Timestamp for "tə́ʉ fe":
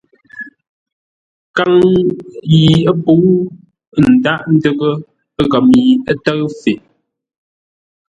6.23-6.73